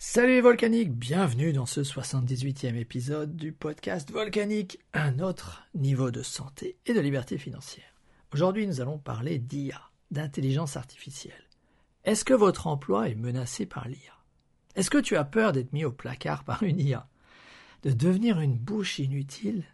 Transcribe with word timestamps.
Salut 0.00 0.34
les 0.34 0.40
volcaniques, 0.40 0.92
bienvenue 0.92 1.52
dans 1.52 1.66
ce 1.66 1.80
78e 1.80 2.76
épisode 2.76 3.34
du 3.34 3.50
podcast 3.50 4.12
Volcanique, 4.12 4.78
un 4.94 5.18
autre 5.18 5.66
niveau 5.74 6.12
de 6.12 6.22
santé 6.22 6.78
et 6.86 6.94
de 6.94 7.00
liberté 7.00 7.36
financière. 7.36 7.96
Aujourd'hui 8.32 8.68
nous 8.68 8.80
allons 8.80 8.98
parler 8.98 9.40
d'IA, 9.40 9.90
d'intelligence 10.12 10.76
artificielle. 10.76 11.48
Est-ce 12.04 12.24
que 12.24 12.32
votre 12.32 12.68
emploi 12.68 13.08
est 13.08 13.16
menacé 13.16 13.66
par 13.66 13.88
l'IA 13.88 14.14
Est-ce 14.76 14.88
que 14.88 14.98
tu 14.98 15.16
as 15.16 15.24
peur 15.24 15.50
d'être 15.50 15.72
mis 15.72 15.84
au 15.84 15.90
placard 15.90 16.44
par 16.44 16.62
une 16.62 16.78
IA 16.78 17.08
De 17.82 17.90
devenir 17.90 18.38
une 18.38 18.56
bouche 18.56 19.00
inutile? 19.00 19.64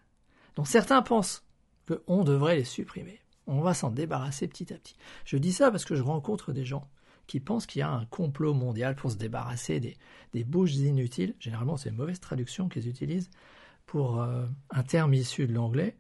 Dont 0.57 0.65
certains 0.65 1.03
pensent 1.03 1.45
qu'on 1.87 2.25
devrait 2.25 2.57
les 2.57 2.65
supprimer 2.65 3.21
On 3.47 3.61
va 3.61 3.75
s'en 3.75 3.91
débarrasser 3.91 4.49
petit 4.49 4.73
à 4.73 4.79
petit. 4.79 4.97
Je 5.27 5.37
dis 5.37 5.53
ça 5.53 5.71
parce 5.71 5.85
que 5.85 5.95
je 5.95 6.03
rencontre 6.03 6.53
des 6.53 6.65
gens 6.65 6.89
qui 7.27 7.41
pensent 7.41 7.67
qu'il 7.67 7.81
y 7.81 7.83
a 7.83 7.91
un 7.91 8.05
complot 8.07 8.55
mondial 8.55 8.97
pour 8.97 9.11
se 9.11 9.17
débarrasser 9.17 9.81
des, 9.81 9.97
des 10.33 10.45
bouches 10.45 10.75
inutiles. 10.77 11.35
Généralement, 11.39 11.77
c'est 11.77 11.91
une 11.91 11.97
mauvaise 11.97 12.21
traduction 12.21 12.69
qu'ils 12.69 12.89
utilisent 12.89 13.31
pour 13.87 14.21
euh, 14.21 14.47
un 14.71 14.83
terme 14.83 15.15
issu 15.15 15.47
de 15.47 15.53
l'anglais, 15.53 15.97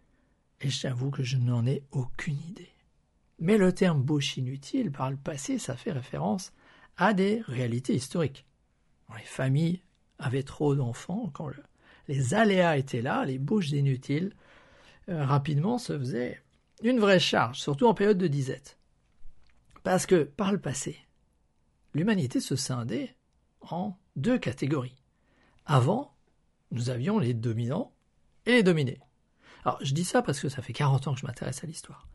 et 0.61 0.71
j'avoue 0.71 1.11
que 1.11 1.23
je 1.23 1.37
n'en 1.37 1.67
ai 1.67 1.85
aucune 1.93 2.39
idée. 2.49 2.73
Mais 3.39 3.59
le 3.59 3.73
terme 3.73 4.03
bouche 4.03 4.37
inutile, 4.37 4.91
par 4.91 5.11
le 5.11 5.17
passé, 5.17 5.59
ça 5.59 5.77
fait 5.77 5.93
référence 5.93 6.53
à 6.97 7.13
des 7.13 7.43
réalités 7.47 7.95
historiques. 7.95 8.47
les 9.17 9.25
familles 9.25 9.83
avaient 10.19 10.43
trop 10.43 10.75
d'enfants, 10.75 11.31
quand 11.35 11.51
les 12.09 12.35
aléas 12.35 12.77
étaient 12.77 13.03
là, 13.03 13.25
les 13.25 13.39
bouches 13.39 13.71
inutiles, 13.71 14.35
euh, 15.09 15.25
rapidement 15.25 15.79
se 15.79 15.99
faisaient 15.99 16.41
une 16.83 17.01
vraie 17.01 17.21
charge, 17.21 17.61
surtout 17.61 17.87
en 17.87 17.95
période 17.95 18.19
de 18.19 18.27
disette. 18.27 18.79
Parce 19.83 20.07
que, 20.07 20.25
par 20.25 20.53
le 20.53 20.61
passé, 20.61 20.97
l'humanité 21.95 22.41
se 22.41 22.57
scindait 22.57 23.17
en 23.63 23.97
deux 24.17 24.39
catégories. 24.39 24.97
Avant, 25.67 26.15
nous 26.71 26.91
avions 26.91 27.19
les 27.19 27.35
dominants 27.35 27.93
et 28.47 28.53
les 28.53 28.63
dominés. 28.63 29.01
Alors, 29.65 29.79
je 29.83 29.95
dis 29.95 30.05
ça 30.05 30.21
parce 30.21 30.41
que 30.41 30.49
ça 30.49 30.61
fait 30.61 30.73
40 30.73 31.09
ans 31.09 31.15
que 31.15 31.21
je 31.21 31.27
m'intéresse 31.27 31.65
à 31.65 31.67
l'histoire. 31.67 32.07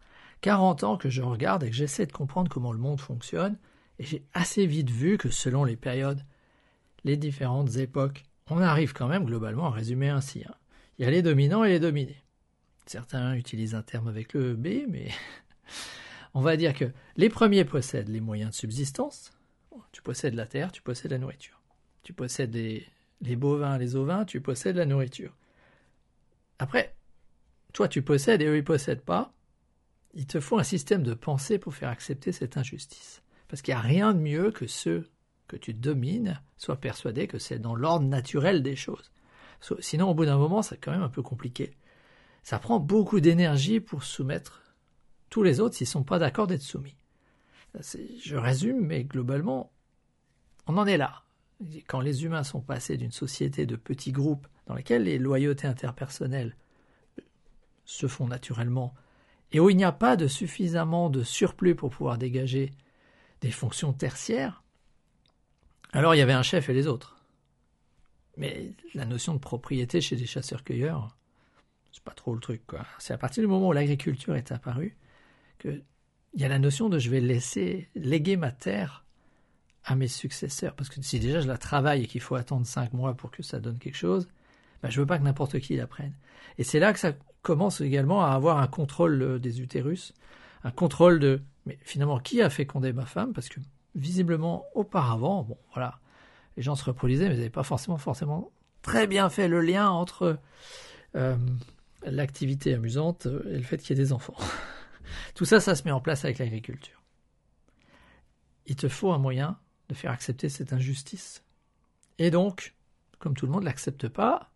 40 0.42 0.84
ans 0.84 0.98
que 0.98 1.10
je 1.10 1.22
regarde 1.22 1.64
et 1.64 1.70
que 1.70 1.76
j'essaie 1.76 2.06
de 2.06 2.12
comprendre 2.12 2.50
comment 2.50 2.72
le 2.72 2.78
monde 2.78 3.02
fonctionne, 3.02 3.58
et 3.98 4.04
j'ai 4.04 4.24
assez 4.34 4.66
vite 4.66 4.90
vu 4.90 5.18
que 5.18 5.30
selon 5.30 5.64
les 5.64 5.76
périodes, 5.76 6.24
les 7.04 7.18
différentes 7.18 7.76
époques, 7.78 8.24
on 8.50 8.62
arrive 8.62 8.94
quand 8.94 9.08
même 9.08 9.26
globalement 9.26 9.68
à 9.68 9.72
résumer 9.72 10.10
ainsi. 10.10 10.44
Hein. 10.48 10.54
Il 10.98 11.06
y 11.06 11.08
a 11.08 11.12
les 11.12 11.22
dominants 11.22 11.64
et 11.64 11.70
les 11.70 11.80
dominés. 11.80 12.24
Certains 12.86 13.36
utilisent 13.36 13.76
un 13.76 13.82
terme 13.82 14.08
avec 14.08 14.34
le 14.34 14.56
B, 14.56 14.86
mais 14.88 15.10
on 16.34 16.42
va 16.42 16.58
dire 16.58 16.74
que 16.74 16.92
les 17.18 17.30
premiers 17.30 17.66
possèdent 17.66 18.10
les 18.10 18.22
moyens 18.22 18.52
de 18.52 18.56
subsistance, 18.56 19.32
tu 19.92 20.02
possèdes 20.02 20.36
la 20.36 20.46
terre, 20.46 20.72
tu 20.72 20.82
possèdes 20.82 21.12
la 21.12 21.18
nourriture. 21.18 21.62
Tu 22.04 22.14
possèdes 22.14 22.54
les, 22.54 23.36
bovins, 23.36 23.78
les 23.78 23.96
ovins, 23.96 24.26
tu 24.26 24.42
possèdes 24.42 24.78
la 24.78 24.86
nourriture. 24.86 25.36
Après, 26.60 26.96
toi 27.74 27.88
tu 27.88 28.02
possèdes 28.02 28.42
et 28.42 28.46
eux 28.46 28.58
ils 28.58 28.64
possèdent 28.64 29.04
pas. 29.04 29.34
Il 30.14 30.26
te 30.26 30.40
faut 30.40 30.58
un 30.58 30.64
système 30.64 31.04
de 31.04 31.14
pensée 31.14 31.60
pour 31.60 31.76
faire 31.76 31.90
accepter 31.90 32.32
cette 32.32 32.58
injustice. 32.58 33.22
Parce 33.48 33.62
qu'il 33.62 33.74
n'y 33.74 33.80
a 33.80 33.84
rien 33.84 34.14
de 34.14 34.20
mieux 34.20 34.52
que 34.52 34.68
ceux 34.68 35.08
que 35.48 35.56
tu 35.56 35.74
domines 35.74 36.42
soient 36.58 36.80
persuadés 36.80 37.28
que 37.28 37.40
c'est 37.40 37.60
dans 37.60 37.76
l'ordre 37.76 38.08
naturel 38.08 38.64
des 38.64 38.76
choses. 38.76 39.12
Sinon, 39.80 40.10
au 40.10 40.14
bout 40.14 40.26
d'un 40.26 40.38
moment, 40.38 40.62
c'est 40.62 40.78
quand 40.78 40.92
même 40.92 41.02
un 41.02 41.10
peu 41.10 41.22
compliqué. 41.22 41.76
Ça 42.44 42.60
prend 42.60 42.80
beaucoup 42.80 43.20
d'énergie 43.20 43.80
pour 43.80 44.04
soumettre 44.04 44.62
tous 45.30 45.44
les 45.44 45.60
autres 45.60 45.76
s'ils 45.76 45.86
ne 45.86 45.92
sont 45.92 46.04
pas 46.04 46.20
d'accord 46.20 46.48
d'être 46.48 46.62
soumis. 46.62 46.96
Je 47.76 48.36
résume, 48.36 48.86
mais 48.86 49.04
globalement, 49.04 49.72
on 50.68 50.78
en 50.78 50.88
est 50.88 50.98
là. 50.98 51.24
Quand 51.88 52.00
les 52.00 52.24
humains 52.24 52.44
sont 52.44 52.62
passés 52.62 52.98
d'une 52.98 53.12
société 53.12 53.66
de 53.66 53.76
petits 53.76 54.12
groupes 54.12 54.48
dans 54.66 54.76
lesquels 54.76 55.04
les 55.04 55.20
loyautés 55.20 55.68
interpersonnelles 55.68 56.56
se 57.86 58.08
font 58.08 58.28
naturellement, 58.28 58.94
et 59.52 59.60
où 59.60 59.70
il 59.70 59.78
n'y 59.78 59.84
a 59.84 59.92
pas 59.92 60.16
de 60.16 60.28
suffisamment 60.28 61.10
de 61.10 61.24
surplus 61.24 61.76
pour 61.76 61.90
pouvoir 61.90 62.18
dégager 62.18 62.72
des 63.42 63.52
fonctions 63.52 63.94
tertiaires, 63.94 64.64
alors 65.92 66.14
il 66.14 66.20
y 66.20 66.22
avait 66.22 66.34
un 66.34 66.44
chef 66.44 66.70
et 66.70 66.74
les 66.74 66.88
autres. 66.88 67.18
Mais 68.38 68.72
la 68.94 69.06
notion 69.06 69.34
de 69.34 69.40
propriété 69.40 70.02
chez 70.02 70.16
les 70.16 70.28
chasseurs-cueilleurs, 70.28 71.18
c'est 71.92 72.04
pas 72.04 72.14
trop 72.14 72.34
le 72.34 72.40
truc. 72.40 72.62
C'est 73.00 73.14
à 73.14 73.18
partir 73.18 73.42
du 73.42 73.48
moment 73.48 73.70
où 73.70 73.74
l'agriculture 73.74 74.36
est 74.36 74.52
apparue 74.52 74.96
que 75.58 75.82
il 76.34 76.42
y 76.42 76.46
a 76.46 76.48
la 76.48 76.60
notion 76.60 76.90
de 76.90 77.00
je 77.00 77.10
vais 77.10 77.22
laisser 77.22 77.90
léguer 77.96 78.38
ma 78.38 78.52
terre 78.52 79.06
à 79.84 79.96
mes 79.96 80.08
successeurs. 80.08 80.76
Parce 80.76 80.90
que 80.90 81.02
si 81.02 81.20
déjà 81.20 81.42
je 81.42 81.48
la 81.48 81.58
travaille 81.58 82.04
et 82.04 82.08
qu'il 82.08 82.22
faut 82.22 82.36
attendre 82.36 82.66
cinq 82.66 82.94
mois 82.94 83.16
pour 83.16 83.32
que 83.32 83.44
ça 83.44 83.60
donne 83.60 83.80
quelque 83.80 83.98
chose, 83.98 84.28
ben 84.84 84.90
je 84.90 85.00
veux 85.00 85.08
pas 85.08 85.18
que 85.18 85.24
n'importe 85.24 85.60
qui 85.60 85.76
la 85.76 85.88
prenne. 85.88 86.14
Et 86.58 86.64
c'est 86.64 86.80
là 86.80 86.94
que 86.94 87.00
ça 87.00 87.14
commence 87.42 87.82
également 87.82 88.24
à 88.24 88.30
avoir 88.30 88.60
un 88.60 88.68
contrôle 88.68 89.22
euh, 89.22 89.40
des 89.40 89.62
utérus, 89.62 90.14
un 90.64 90.72
contrôle 90.72 91.20
de 91.20 91.42
mais 91.66 91.78
finalement 91.84 92.20
qui 92.20 92.42
a 92.42 92.50
fécondé 92.50 92.94
ma 92.94 93.06
femme? 93.06 93.34
Parce 93.34 93.50
que 93.50 93.60
visiblement 93.96 94.66
auparavant, 94.76 95.44
bon 95.44 95.58
voilà, 95.74 96.00
les 96.58 96.64
gens 96.64 96.76
se 96.76 96.84
reproduisaient, 96.84 97.28
mais 97.28 97.36
ils 97.36 97.38
n'avaient 97.38 97.50
pas 97.50 97.64
forcément 97.64 97.98
forcément 97.98 98.52
très 98.82 99.08
bien 99.08 99.30
fait 99.30 99.48
le 99.48 99.62
lien 99.62 99.90
entre 99.90 100.40
euh, 101.16 101.36
l'activité 102.04 102.74
amusante 102.74 103.26
et 103.26 103.58
le 103.58 103.64
fait 103.64 103.78
qu'il 103.78 103.98
y 103.98 104.00
ait 104.00 104.04
des 104.04 104.14
enfants. 104.14 104.38
Tout 105.36 105.46
ça, 105.46 105.60
ça 105.60 105.76
se 105.76 105.84
met 105.84 105.92
en 105.92 106.02
place 106.02 106.26
avec 106.26 106.38
l'agriculture. 106.40 107.02
Il 108.66 108.76
te 108.76 108.88
faut 108.88 109.12
un 109.12 109.18
moyen 109.18 109.58
de 109.90 109.96
faire 109.96 110.12
accepter 110.12 110.50
cette 110.50 110.74
injustice. 110.74 111.44
Et 112.18 112.32
donc, 112.32 112.76
comme 113.18 113.36
tout 113.36 113.46
le 113.46 113.52
monde 113.52 113.62
ne 113.62 113.66
l'accepte 113.66 114.08
pas, 114.08 114.52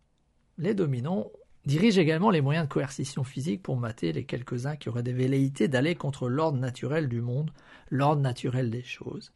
les 0.58 0.74
dominants 0.74 1.30
dirigent 1.66 2.00
également 2.00 2.30
les 2.30 2.40
moyens 2.40 2.68
de 2.68 2.72
coercition 2.72 3.24
physique 3.24 3.62
pour 3.62 3.76
mater 3.76 4.12
les 4.12 4.24
quelques-uns 4.24 4.76
qui 4.76 4.88
auraient 4.88 5.02
des 5.02 5.12
velléités 5.12 5.68
d'aller 5.68 5.94
contre 5.94 6.28
l'ordre 6.28 6.58
naturel 6.58 7.08
du 7.08 7.20
monde, 7.20 7.52
l'ordre 7.90 8.22
naturel 8.22 8.70
des 8.70 8.82
choses. 8.82 9.32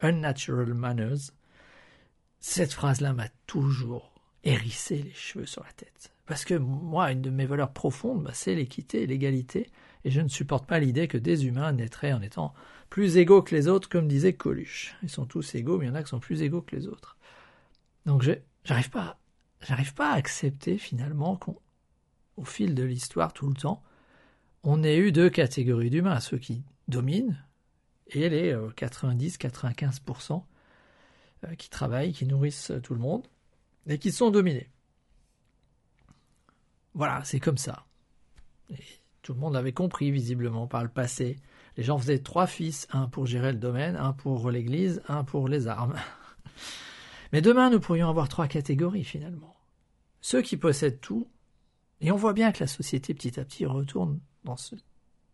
Unnatural 0.00 0.74
manners. 0.74 1.32
Cette 2.40 2.72
phrase-là 2.72 3.12
m'a 3.12 3.28
toujours 3.46 4.12
hérissé 4.44 5.02
les 5.02 5.14
cheveux 5.14 5.46
sur 5.46 5.62
la 5.62 5.72
tête. 5.72 6.11
Parce 6.26 6.44
que 6.44 6.54
moi, 6.54 7.10
une 7.12 7.22
de 7.22 7.30
mes 7.30 7.46
valeurs 7.46 7.72
profondes, 7.72 8.22
bah, 8.22 8.30
c'est 8.32 8.54
l'équité 8.54 9.02
et 9.02 9.06
l'égalité 9.06 9.70
et 10.04 10.10
je 10.10 10.20
ne 10.20 10.28
supporte 10.28 10.66
pas 10.66 10.78
l'idée 10.78 11.08
que 11.08 11.18
des 11.18 11.46
humains 11.46 11.72
naîtraient 11.72 12.12
en 12.12 12.22
étant 12.22 12.54
plus 12.90 13.16
égaux 13.16 13.42
que 13.42 13.54
les 13.54 13.68
autres, 13.68 13.88
comme 13.88 14.08
disait 14.08 14.34
Coluche. 14.34 14.94
Ils 15.02 15.10
sont 15.10 15.26
tous 15.26 15.54
égaux, 15.54 15.78
mais 15.78 15.86
il 15.86 15.88
y 15.88 15.90
en 15.90 15.94
a 15.94 16.02
qui 16.02 16.10
sont 16.10 16.20
plus 16.20 16.42
égaux 16.42 16.62
que 16.62 16.74
les 16.74 16.88
autres. 16.88 17.16
Donc 18.04 18.28
j'arrive 18.64 18.90
pas, 18.90 19.18
j'arrive 19.60 19.94
pas 19.94 20.10
à 20.10 20.16
accepter 20.16 20.76
finalement 20.76 21.36
qu'au 21.36 22.44
fil 22.44 22.74
de 22.74 22.82
l'histoire, 22.82 23.32
tout 23.32 23.48
le 23.48 23.54
temps, 23.54 23.82
on 24.64 24.82
ait 24.82 24.98
eu 24.98 25.12
deux 25.12 25.30
catégories 25.30 25.90
d'humains, 25.90 26.20
ceux 26.20 26.38
qui 26.38 26.64
dominent 26.88 27.38
et 28.08 28.28
les 28.28 28.54
90-95% 28.54 30.32
euh, 30.32 30.40
euh, 31.46 31.54
qui 31.54 31.70
travaillent, 31.70 32.12
qui 32.12 32.26
nourrissent 32.26 32.72
tout 32.82 32.94
le 32.94 33.00
monde 33.00 33.26
et 33.86 33.98
qui 33.98 34.12
sont 34.12 34.30
dominés. 34.30 34.68
Voilà, 36.94 37.22
c'est 37.24 37.40
comme 37.40 37.58
ça. 37.58 37.86
Tout 39.22 39.34
le 39.34 39.40
monde 39.40 39.54
l'avait 39.54 39.72
compris 39.72 40.10
visiblement 40.10 40.66
par 40.66 40.82
le 40.82 40.88
passé. 40.88 41.38
Les 41.76 41.82
gens 41.82 41.98
faisaient 41.98 42.18
trois 42.18 42.46
fils, 42.46 42.86
un 42.92 43.06
pour 43.06 43.26
gérer 43.26 43.52
le 43.52 43.58
domaine, 43.58 43.96
un 43.96 44.12
pour 44.12 44.50
l'église, 44.50 45.02
un 45.08 45.24
pour 45.24 45.48
les 45.48 45.68
armes. 45.68 45.94
Mais 47.32 47.40
demain, 47.40 47.70
nous 47.70 47.80
pourrions 47.80 48.08
avoir 48.08 48.28
trois 48.28 48.46
catégories 48.46 49.04
finalement. 49.04 49.56
Ceux 50.20 50.42
qui 50.42 50.56
possèdent 50.56 51.00
tout, 51.00 51.28
et 52.00 52.10
on 52.10 52.16
voit 52.16 52.34
bien 52.34 52.52
que 52.52 52.60
la 52.60 52.66
société 52.66 53.14
petit 53.14 53.40
à 53.40 53.44
petit 53.44 53.64
retourne 53.64 54.20
dans 54.44 54.56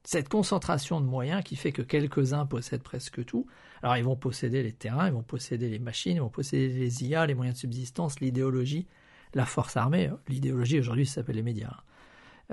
cette 0.05 0.29
concentration 0.29 1.01
de 1.01 1.07
moyens 1.07 1.43
qui 1.43 1.57
fait 1.57 1.73
que 1.73 1.83
quelques-uns 1.83 2.47
possèdent 2.47 2.83
presque 2.83 3.25
tout. 3.25 3.47
Alors 3.83 3.97
ils 3.97 4.05
vont 4.05 4.17
posséder 4.17 4.63
les 4.63 4.73
terrains, 4.73 5.09
ils 5.09 5.13
vont 5.15 5.23
posséder 5.23 5.69
les 5.69 5.79
machines, 5.79 6.17
ils 6.17 6.21
vont 6.21 6.29
posséder 6.29 6.69
les 6.69 7.05
IA, 7.05 7.27
les 7.27 7.35
moyens 7.35 7.57
de 7.57 7.61
subsistance, 7.61 8.21
l'idéologie, 8.21 8.87
la 9.35 9.47
force 9.47 9.77
armée. 9.77 10.11
L'idéologie 10.29 10.79
aujourd'hui 10.79 11.07
s'appelle 11.07 11.37
les 11.37 11.43
médias. 11.43 11.71
Hein. 11.71 11.83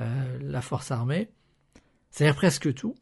Euh, 0.01 0.37
la 0.41 0.61
force 0.61 0.91
armée, 0.91 1.29
c'est-à-dire 2.11 2.35
presque 2.35 2.73
tout. 2.73 2.95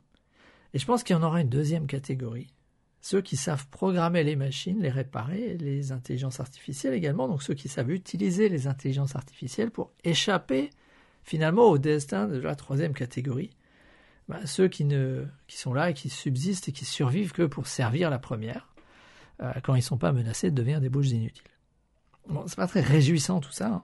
Et 0.73 0.79
je 0.79 0.85
pense 0.85 1.03
qu'il 1.03 1.15
y 1.15 1.19
en 1.19 1.23
aura 1.23 1.41
une 1.41 1.49
deuxième 1.49 1.87
catégorie. 1.87 2.53
Ceux 3.01 3.21
qui 3.21 3.35
savent 3.35 3.67
programmer 3.67 4.23
les 4.23 4.35
machines, 4.35 4.79
les 4.79 4.91
réparer, 4.91 5.57
les 5.57 5.91
intelligences 5.91 6.39
artificielles 6.39 6.93
également, 6.93 7.27
donc 7.27 7.41
ceux 7.41 7.55
qui 7.55 7.67
savent 7.67 7.91
utiliser 7.91 8.47
les 8.47 8.67
intelligences 8.67 9.15
artificielles 9.15 9.71
pour 9.71 9.91
échapper 10.03 10.69
finalement 11.23 11.65
au 11.65 11.77
destin 11.79 12.27
de 12.27 12.37
la 12.37 12.55
troisième 12.55 12.93
catégorie. 12.93 13.49
Ben, 14.29 14.45
ceux 14.45 14.67
qui 14.67 14.87
sont 15.49 15.73
là 15.73 15.89
et 15.89 15.93
qui 15.93 16.09
subsistent 16.09 16.69
et 16.69 16.71
qui 16.71 16.85
survivent 16.85 17.33
que 17.33 17.43
pour 17.43 17.67
servir 17.67 18.09
la 18.09 18.19
première, 18.19 18.73
euh, 19.41 19.51
quand 19.63 19.73
ils 19.73 19.79
ne 19.79 19.83
sont 19.83 19.97
pas 19.97 20.13
menacés 20.13 20.51
de 20.51 20.55
devenir 20.55 20.79
des 20.79 20.89
bouches 20.89 21.09
inutiles. 21.09 21.43
Bon, 22.27 22.45
c'est 22.47 22.55
pas 22.55 22.67
très 22.67 22.81
réjouissant 22.81 23.39
tout 23.39 23.51
ça, 23.51 23.67
hein. 23.67 23.83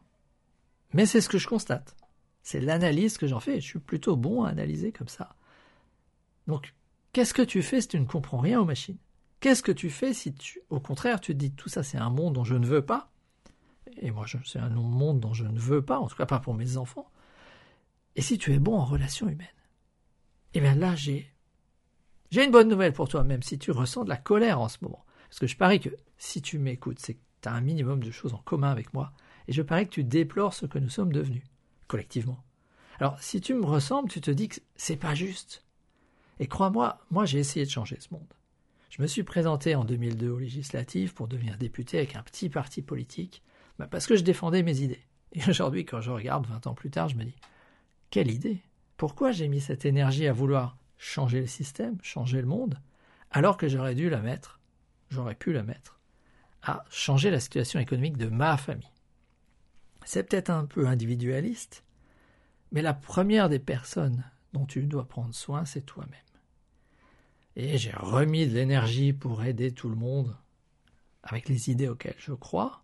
mais 0.94 1.06
c'est 1.06 1.22
ce 1.22 1.30
que 1.30 1.38
je 1.38 1.48
constate. 1.48 1.96
C'est 2.42 2.62
l'analyse 2.62 3.18
que 3.18 3.28
j'en 3.28 3.40
fais. 3.40 3.60
Je 3.60 3.66
suis 3.66 3.80
plutôt 3.80 4.16
bon 4.16 4.44
à 4.44 4.50
analyser 4.50 4.92
comme 4.92 5.10
ça. 5.10 5.36
Donc, 6.48 6.74
qu'est-ce 7.12 7.34
que 7.34 7.42
tu 7.42 7.62
fais 7.62 7.82
si 7.82 7.90
tu 7.90 8.00
ne 8.00 8.06
comprends 8.06 8.40
rien 8.40 8.60
aux 8.62 8.66
machines? 8.66 8.98
Qu'est-ce 9.40 9.64
que 9.64 9.72
tu 9.72 9.90
fais 9.90 10.14
si 10.14 10.34
tu, 10.34 10.62
au 10.70 10.80
contraire, 10.80 11.22
tu 11.22 11.34
te 11.34 11.38
dis 11.38 11.52
tout 11.52 11.70
ça 11.70 11.84
c'est 11.84 11.98
un 11.98 12.10
monde 12.10 12.34
dont 12.34 12.44
je 12.44 12.56
ne 12.56 12.66
veux 12.66 12.86
pas, 12.86 13.12
et 13.98 14.12
moi 14.12 14.26
c'est 14.46 14.60
un 14.60 14.70
monde 14.70 15.20
dont 15.20 15.34
je 15.34 15.46
ne 15.46 15.58
veux 15.58 15.84
pas, 15.84 16.00
en 16.00 16.08
tout 16.08 16.16
cas 16.16 16.26
pas 16.26 16.40
pour 16.40 16.54
mes 16.54 16.78
enfants, 16.78 17.10
et 18.16 18.22
si 18.22 18.38
tu 18.38 18.54
es 18.54 18.60
bon 18.60 18.78
en 18.78 18.84
relations 18.84 19.30
humaines, 19.30 19.48
eh 20.54 20.60
bien 20.60 20.76
là 20.76 20.96
j'ai 20.96 21.34
j'ai 22.32 22.44
une 22.44 22.52
bonne 22.52 22.68
nouvelle 22.68 22.94
pour 22.94 23.08
toi, 23.08 23.24
même 23.24 23.42
si 23.42 23.58
tu 23.58 23.72
ressens 23.72 24.04
de 24.04 24.10
la 24.10 24.18
colère 24.18 24.60
en 24.60 24.68
ce 24.68 24.78
moment. 24.82 25.04
Parce 25.30 25.40
que 25.40 25.48
je 25.48 25.58
parie 25.58 25.80
que 25.80 25.90
si 26.18 26.42
tu 26.42 26.60
m'écoutes, 26.60 27.00
c'est 27.00 27.18
que 27.40 27.44
tu 27.44 27.50
as 27.50 27.54
un 27.54 27.62
minimum 27.62 28.04
de 28.04 28.12
choses 28.12 28.34
en 28.34 28.40
commun 28.40 28.70
avec 28.70 28.94
moi, 28.94 29.12
et 29.48 29.54
je 29.54 29.62
parie 29.62 29.86
que 29.86 29.94
tu 29.94 30.04
déplores 30.04 30.54
ce 30.54 30.66
que 30.66 30.80
nous 30.80 30.90
sommes 30.90 31.12
devenus, 31.12 31.44
collectivement. 31.88 32.44
Alors, 33.00 33.22
si 33.22 33.42
tu 33.42 33.54
me 33.54 33.66
ressembles, 33.66 34.10
tu 34.10 34.22
te 34.22 34.32
dis 34.32 34.50
que 34.50 34.60
c'est 34.76 34.98
pas 34.98 35.16
juste. 35.16 35.64
Et 36.40 36.48
crois-moi, 36.48 37.00
moi, 37.12 37.26
j'ai 37.26 37.40
essayé 37.40 37.66
de 37.66 37.72
changer 37.72 37.98
ce 38.00 38.14
monde. 38.14 38.34
Je 38.90 39.02
me 39.02 39.08
suis 39.08 39.24
présenté 39.24 39.76
en 39.76 39.86
2002 39.86 40.30
aux 40.30 40.40
législatives 40.40 41.14
pour 41.14 41.28
devenir 41.28 41.58
député 41.58 41.98
avec 41.98 42.16
un 42.16 42.24
petit 42.24 42.50
parti 42.50 42.82
politique, 42.82 43.44
bah, 43.78 43.88
parce 43.88 44.08
que 44.08 44.16
je 44.16 44.24
défendais 44.24 44.64
mes 44.64 44.82
idées. 44.82 45.06
Et 45.34 45.42
aujourd'hui, 45.48 45.86
quand 45.86 46.02
je 46.02 46.12
regarde 46.12 46.48
20 46.48 46.68
ans 46.68 46.74
plus 46.74 46.90
tard, 46.90 47.08
je 47.08 47.16
me 47.16 47.24
dis, 47.24 47.36
quelle 48.10 48.32
idée 48.32 48.62
Pourquoi 48.98 49.32
j'ai 49.32 49.48
mis 49.48 49.62
cette 49.62 49.86
énergie 49.86 50.28
à 50.28 50.34
vouloir 50.34 50.78
changer 50.98 51.40
le 51.40 51.48
système, 51.48 51.98
changer 52.02 52.42
le 52.42 52.48
monde, 52.48 52.80
alors 53.32 53.58
que 53.58 53.68
j'aurais 53.68 53.96
dû 53.96 54.10
la 54.10 54.20
mettre, 54.20 54.60
j'aurais 55.10 55.36
pu 55.36 55.54
la 55.54 55.64
mettre, 55.64 55.99
à 56.64 56.84
changer 56.90 57.32
la 57.32 57.40
situation 57.40 57.80
économique 57.80 58.18
de 58.18 58.28
ma 58.28 58.58
famille 58.58 58.92
C'est 60.06 60.24
peut-être 60.24 60.50
un 60.50 60.66
peu 60.66 60.88
individualiste, 60.88 61.84
mais 62.72 62.82
la 62.82 62.94
première 62.94 63.50
des 63.50 63.60
personnes 63.60 64.24
dont 64.54 64.66
tu 64.66 64.84
dois 64.84 65.08
prendre 65.08 65.34
soin, 65.34 65.66
c'est 65.66 65.86
toi-même. 65.86 66.20
Et 67.56 67.78
j'ai 67.78 67.92
remis 67.92 68.48
de 68.48 68.54
l'énergie 68.54 69.14
pour 69.14 69.44
aider 69.44 69.72
tout 69.72 69.90
le 69.90 69.96
monde 69.96 70.36
avec 71.24 71.50
les 71.50 71.70
idées 71.70 71.90
auxquelles 71.90 72.16
je 72.18 72.34
crois. 72.34 72.84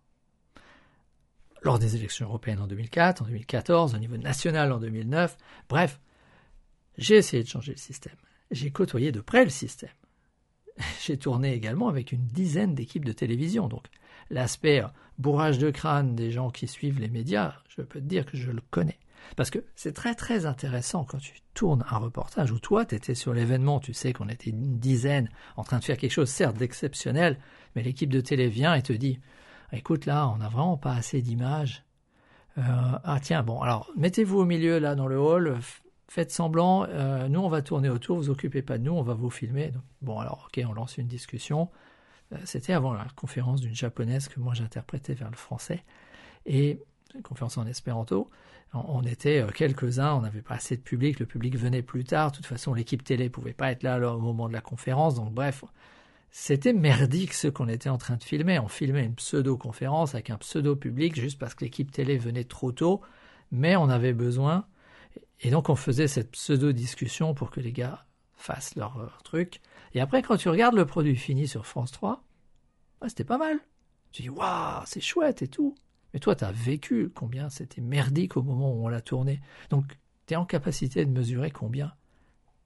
Lors 1.62 1.78
des 1.78 1.96
élections 1.96 2.26
européennes 2.26 2.60
en 2.60 2.66
2004, 2.66 3.22
en 3.22 3.24
2014, 3.24 3.94
au 3.94 3.98
niveau 3.98 4.16
national 4.16 4.72
en 4.72 4.78
2009, 4.78 5.36
bref, 5.68 6.00
j'ai 6.98 7.16
essayé 7.16 7.42
de 7.42 7.48
changer 7.48 7.72
le 7.72 7.78
système. 7.78 8.16
J'ai 8.50 8.70
côtoyé 8.70 9.12
de 9.12 9.20
près 9.20 9.44
le 9.44 9.50
système. 9.50 9.90
J'ai 11.04 11.16
tourné 11.16 11.54
également 11.54 11.88
avec 11.88 12.12
une 12.12 12.26
dizaine 12.26 12.74
d'équipes 12.74 13.04
de 13.04 13.12
télévision, 13.12 13.68
donc 13.68 13.86
l'aspect 14.30 14.82
bourrage 15.18 15.58
de 15.58 15.70
crâne 15.70 16.14
des 16.14 16.30
gens 16.30 16.50
qui 16.50 16.66
suivent 16.66 17.00
les 17.00 17.08
médias, 17.08 17.54
je 17.68 17.82
peux 17.82 18.00
te 18.00 18.04
dire 18.04 18.26
que 18.26 18.36
je 18.36 18.50
le 18.50 18.62
connais. 18.70 18.98
Parce 19.34 19.50
que 19.50 19.64
c'est 19.74 19.94
très 19.94 20.14
très 20.14 20.46
intéressant 20.46 21.04
quand 21.04 21.18
tu 21.18 21.40
tournes 21.54 21.84
un 21.90 21.98
reportage 21.98 22.52
où 22.52 22.60
toi 22.60 22.84
tu 22.84 22.94
étais 22.94 23.14
sur 23.14 23.34
l'événement, 23.34 23.80
tu 23.80 23.92
sais 23.92 24.12
qu'on 24.12 24.28
était 24.28 24.50
une 24.50 24.78
dizaine 24.78 25.28
en 25.56 25.64
train 25.64 25.78
de 25.78 25.84
faire 25.84 25.96
quelque 25.96 26.12
chose 26.12 26.28
certes 26.28 26.56
d'exceptionnel, 26.56 27.38
mais 27.74 27.82
l'équipe 27.82 28.10
de 28.10 28.20
télé 28.20 28.48
vient 28.48 28.74
et 28.74 28.82
te 28.82 28.92
dit 28.92 29.18
écoute 29.72 30.06
là 30.06 30.28
on 30.28 30.36
n'a 30.36 30.48
vraiment 30.48 30.76
pas 30.76 30.94
assez 30.94 31.22
d'images. 31.22 31.84
Euh, 32.58 32.62
ah 32.62 33.18
tiens 33.20 33.42
bon 33.42 33.60
alors 33.60 33.90
mettez-vous 33.96 34.38
au 34.38 34.44
milieu 34.44 34.78
là 34.78 34.94
dans 34.94 35.08
le 35.08 35.18
hall, 35.18 35.58
faites 36.08 36.30
semblant, 36.30 36.84
euh, 36.88 37.28
nous 37.28 37.40
on 37.40 37.48
va 37.48 37.62
tourner 37.62 37.88
autour, 37.88 38.16
vous 38.16 38.30
occupez 38.30 38.62
pas 38.62 38.78
de 38.78 38.84
nous, 38.84 38.92
on 38.92 39.02
va 39.02 39.14
vous 39.14 39.30
filmer. 39.30 39.72
bon 40.02 40.18
alors 40.18 40.48
ok 40.48 40.64
on 40.68 40.72
lance 40.72 40.98
une 40.98 41.08
discussion. 41.08 41.70
Euh, 42.32 42.36
c'était 42.44 42.72
avant 42.72 42.92
la 42.92 43.06
conférence 43.16 43.60
d'une 43.60 43.74
japonaise 43.74 44.28
que 44.28 44.40
moi 44.40 44.54
j'interprétais 44.54 45.14
vers 45.14 45.30
le 45.30 45.36
français 45.36 45.84
et 46.44 46.80
une 47.14 47.22
conférence 47.22 47.56
en 47.58 47.66
espéranto 47.66 48.30
on 48.74 49.02
était 49.02 49.42
euh, 49.42 49.48
quelques-uns, 49.48 50.14
on 50.14 50.20
n'avait 50.20 50.42
pas 50.42 50.54
assez 50.54 50.76
de 50.76 50.82
public, 50.82 51.20
le 51.20 51.26
public 51.26 51.56
venait 51.56 51.82
plus 51.82 52.04
tard, 52.04 52.30
de 52.30 52.36
toute 52.36 52.46
façon 52.46 52.74
l'équipe 52.74 53.02
télé 53.04 53.30
pouvait 53.30 53.52
pas 53.52 53.70
être 53.70 53.82
là 53.82 53.98
au 54.14 54.20
moment 54.20 54.48
de 54.48 54.52
la 54.52 54.60
conférence, 54.60 55.14
donc 55.14 55.32
bref, 55.32 55.64
c'était 56.30 56.72
merdique 56.72 57.32
ce 57.32 57.48
qu'on 57.48 57.68
était 57.68 57.88
en 57.88 57.98
train 57.98 58.16
de 58.16 58.24
filmer. 58.24 58.58
On 58.58 58.68
filmait 58.68 59.04
une 59.04 59.14
pseudo-conférence 59.14 60.14
avec 60.14 60.28
un 60.28 60.36
pseudo-public 60.36 61.18
juste 61.18 61.38
parce 61.38 61.54
que 61.54 61.64
l'équipe 61.64 61.90
télé 61.90 62.18
venait 62.18 62.44
trop 62.44 62.72
tôt, 62.72 63.00
mais 63.52 63.76
on 63.76 63.88
avait 63.88 64.12
besoin, 64.12 64.66
et 65.40 65.50
donc 65.50 65.68
on 65.68 65.76
faisait 65.76 66.08
cette 66.08 66.32
pseudo-discussion 66.32 67.34
pour 67.34 67.50
que 67.50 67.60
les 67.60 67.72
gars 67.72 68.06
fassent 68.36 68.76
leur, 68.76 69.20
truc. 69.24 69.60
Et 69.94 70.00
après, 70.00 70.22
quand 70.22 70.36
tu 70.36 70.48
regardes 70.48 70.74
le 70.74 70.86
produit 70.86 71.16
fini 71.16 71.48
sur 71.48 71.66
France 71.66 71.90
3, 71.92 72.22
c'était 73.08 73.24
pas 73.24 73.38
mal. 73.38 73.58
Tu 74.12 74.22
dis, 74.22 74.28
waouh, 74.28 74.82
c'est 74.86 75.00
chouette 75.00 75.42
et 75.42 75.48
tout. 75.48 75.74
Mais 76.12 76.20
toi, 76.20 76.34
tu 76.34 76.44
as 76.44 76.52
vécu 76.52 77.10
combien 77.14 77.48
c'était 77.48 77.80
merdique 77.80 78.36
au 78.36 78.42
moment 78.42 78.72
où 78.72 78.84
on 78.84 78.88
l'a 78.88 79.00
tourné. 79.00 79.40
Donc, 79.70 79.98
tu 80.26 80.34
es 80.34 80.36
en 80.36 80.46
capacité 80.46 81.04
de 81.04 81.10
mesurer 81.10 81.50
combien 81.50 81.94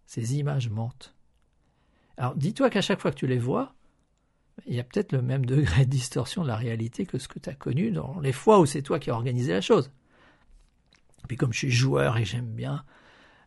ces 0.07 0.37
images 0.39 0.71
mentent. 0.71 1.15
Alors, 2.17 2.35
dis-toi 2.35 2.71
qu'à 2.71 2.83
chaque 2.83 3.01
fois 3.01 3.11
que 3.11 3.17
tu 3.17 3.27
les 3.27 3.39
vois, 3.39 3.75
il 4.67 4.75
y 4.75 4.81
a 4.81 4.85
peut-être 4.85 5.13
le 5.13 5.23
même 5.23 5.47
degré 5.47 5.85
de 5.85 5.91
distorsion 5.91 6.43
de 6.43 6.49
la 6.49 6.57
réalité 6.57 7.07
que 7.07 7.19
ce 7.19 7.29
que 7.29 7.39
tu 7.39 7.49
as 7.49 7.55
connu 7.55 7.91
dans 7.91 8.21
les 8.21 8.33
fois 8.33 8.61
où 8.61 8.67
c'est 8.67 8.83
toi 8.83 8.99
qui 8.99 9.11
as 9.11 9.15
organisé 9.15 9.53
la 9.53 9.61
chose. 9.61 9.91
Puis 11.31 11.37
comme 11.37 11.53
je 11.53 11.59
suis 11.59 11.71
joueur 11.71 12.17
et 12.17 12.25
j'aime 12.25 12.49
bien 12.49 12.83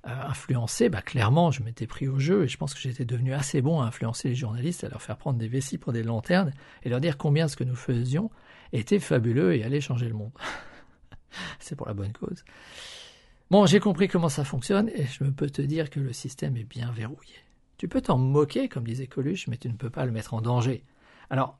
euh, 0.07 0.09
influencer, 0.09 0.87
bah 0.87 1.01
clairement 1.01 1.51
je 1.51 1.61
m'étais 1.63 1.85
pris 1.85 2.07
au 2.07 2.17
jeu 2.17 2.45
et 2.45 2.47
je 2.47 2.55
pense 2.55 2.73
que 2.73 2.79
j'étais 2.79 3.03
devenu 3.03 3.33
assez 3.33 3.61
bon 3.61 3.81
à 3.81 3.85
influencer 3.87 4.29
les 4.29 4.35
journalistes, 4.35 4.85
à 4.85 4.87
leur 4.87 5.01
faire 5.01 5.17
prendre 5.17 5.37
des 5.37 5.49
vessies 5.49 5.77
pour 5.77 5.91
des 5.91 6.01
lanternes 6.01 6.53
et 6.83 6.89
leur 6.89 7.01
dire 7.01 7.17
combien 7.17 7.49
ce 7.49 7.57
que 7.57 7.65
nous 7.65 7.75
faisions 7.75 8.31
était 8.71 8.99
fabuleux 8.99 9.53
et 9.53 9.65
allait 9.65 9.81
changer 9.81 10.07
le 10.07 10.13
monde. 10.13 10.31
C'est 11.59 11.75
pour 11.75 11.85
la 11.85 11.93
bonne 11.93 12.13
cause. 12.13 12.45
Bon, 13.51 13.65
j'ai 13.65 13.81
compris 13.81 14.07
comment 14.07 14.29
ça 14.29 14.45
fonctionne 14.45 14.89
et 14.95 15.05
je 15.05 15.25
peux 15.25 15.49
te 15.49 15.61
dire 15.61 15.89
que 15.89 15.99
le 15.99 16.13
système 16.13 16.55
est 16.55 16.63
bien 16.63 16.89
verrouillé. 16.93 17.35
Tu 17.75 17.89
peux 17.89 17.99
t'en 17.99 18.17
moquer, 18.17 18.69
comme 18.69 18.85
disait 18.85 19.07
Coluche, 19.07 19.49
mais 19.49 19.57
tu 19.57 19.67
ne 19.67 19.75
peux 19.75 19.89
pas 19.89 20.05
le 20.05 20.13
mettre 20.13 20.33
en 20.33 20.41
danger. 20.41 20.85
Alors, 21.29 21.59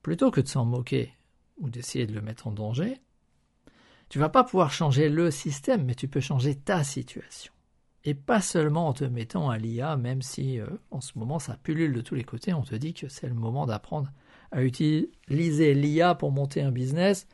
plutôt 0.00 0.30
que 0.30 0.40
de 0.40 0.48
s'en 0.48 0.64
moquer 0.64 1.12
ou 1.58 1.68
d'essayer 1.68 2.06
de 2.06 2.14
le 2.14 2.22
mettre 2.22 2.46
en 2.46 2.52
danger, 2.52 3.02
tu 4.08 4.18
vas 4.18 4.28
pas 4.28 4.44
pouvoir 4.44 4.72
changer 4.72 5.08
le 5.08 5.30
système, 5.30 5.84
mais 5.84 5.94
tu 5.94 6.08
peux 6.08 6.20
changer 6.20 6.54
ta 6.54 6.84
situation. 6.84 7.52
Et 8.04 8.14
pas 8.14 8.40
seulement 8.40 8.88
en 8.88 8.92
te 8.92 9.04
mettant 9.04 9.50
à 9.50 9.58
l'IA, 9.58 9.96
même 9.96 10.22
si 10.22 10.60
euh, 10.60 10.66
en 10.90 11.00
ce 11.00 11.18
moment 11.18 11.38
ça 11.38 11.58
pullule 11.62 11.92
de 11.92 12.00
tous 12.00 12.14
les 12.14 12.24
côtés, 12.24 12.54
on 12.54 12.62
te 12.62 12.74
dit 12.74 12.94
que 12.94 13.08
c'est 13.08 13.28
le 13.28 13.34
moment 13.34 13.66
d'apprendre 13.66 14.10
à 14.50 14.62
utiliser 14.62 15.74
l'IA 15.74 16.14
pour 16.14 16.32
monter 16.32 16.62
un 16.62 16.70
business, 16.70 17.26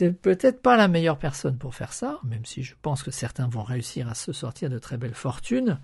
n'es 0.00 0.12
peut-être 0.12 0.62
pas 0.62 0.76
la 0.76 0.88
meilleure 0.88 1.18
personne 1.18 1.58
pour 1.58 1.74
faire 1.74 1.92
ça, 1.92 2.20
même 2.24 2.44
si 2.44 2.62
je 2.62 2.74
pense 2.80 3.02
que 3.02 3.10
certains 3.10 3.48
vont 3.48 3.62
réussir 3.62 4.08
à 4.08 4.14
se 4.14 4.32
sortir 4.32 4.70
de 4.70 4.78
très 4.78 4.96
belles 4.96 5.14
fortunes. 5.14 5.80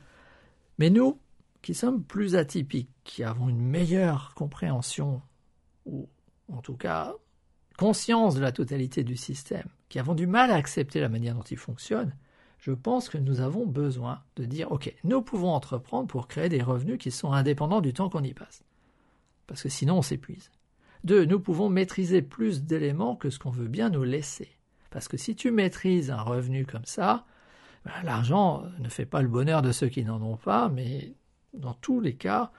Mais 0.79 0.91
nous, 0.91 1.19
qui 1.62 1.75
sommes 1.75 2.02
plus 2.02 2.37
atypiques, 2.37 2.91
qui 3.05 3.25
avons 3.25 3.49
une 3.49 3.61
meilleure 3.61 4.35
compréhension, 4.35 5.23
ou 5.87 6.08
en 6.52 6.61
tout 6.61 6.76
cas 6.76 7.14
conscience 7.76 8.35
de 8.35 8.41
la 8.41 8.53
totalité 8.53 9.05
du 9.05 9.17
système, 9.17 9.69
qui 9.89 9.99
avons 9.99 10.15
du 10.15 10.27
mal 10.27 10.51
à 10.51 10.55
accepter 10.55 11.01
la 11.01 11.08
manière 11.08 11.34
dont 11.34 11.43
il 11.43 11.56
fonctionne, 11.56 12.15
je 12.58 12.72
pense 12.72 13.08
que 13.08 13.19
nous 13.19 13.41
avons 13.41 13.67
besoin 13.67 14.22
de 14.37 14.44
dire, 14.44 14.72
OK, 14.72 14.94
nous 15.05 15.22
pouvons 15.22 15.51
entreprendre 15.51 16.06
pour 16.06 16.29
créer 16.29 16.49
des 16.49 16.63
revenus 16.63 16.99
qui 16.99 17.10
sont 17.10 17.32
indépendants 17.32 17.81
du 17.81 17.93
temps 17.93 18.08
qu'on 18.08 18.22
y 18.22 18.32
passe 18.32 18.65
parce 19.46 19.63
que 19.63 19.69
sinon 19.69 19.99
on 19.99 20.03
s'épuise. 20.03 20.51
Deux, 21.05 21.25
nous 21.25 21.41
pouvons 21.41 21.69
maîtriser 21.69 22.22
plus 22.22 22.63
d'éléments 22.63 23.17
que 23.17 23.31
ce 23.31 23.39
qu'on 23.39 23.51
veut 23.51 23.69
bien 23.69 23.91
nous 23.91 24.05
laisser. 24.05 24.49
Parce 24.91 25.08
que 25.08 25.17
si 25.17 25.34
tu 25.34 25.51
maîtrises 25.51 26.10
un 26.10 26.22
revenu 26.22 26.65
comme 26.65 26.84
ça, 26.84 27.27
ben, 27.84 27.93
l'argent 28.05 28.65
ne 28.79 28.89
fait 28.89 29.05
pas 29.05 29.20
le 29.20 29.29
bonheur 29.29 29.60
de 29.60 29.72
ceux 29.72 29.89
qui 29.89 30.05
n'en 30.05 30.22
ont 30.22 30.37
pas, 30.37 30.69
mais 30.69 31.15
dans 31.53 31.75
tous 31.75 32.01
les 32.01 32.15
cas, 32.15 32.53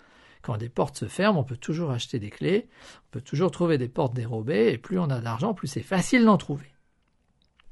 quand 0.45 0.57
des 0.57 0.69
portes 0.69 0.97
se 0.97 1.07
ferment, 1.07 1.39
on 1.39 1.43
peut 1.43 1.57
toujours 1.57 1.89
acheter 1.89 2.19
des 2.19 2.29
clés, 2.29 2.67
on 3.07 3.11
peut 3.11 3.21
toujours 3.21 3.49
trouver 3.49 3.79
des 3.79 3.89
portes 3.89 4.13
dérobées, 4.13 4.71
et 4.71 4.77
plus 4.77 4.99
on 4.99 5.09
a 5.09 5.19
d'argent, 5.19 5.55
plus 5.55 5.67
c'est 5.67 5.81
facile 5.81 6.23
d'en 6.23 6.37
trouver. 6.37 6.71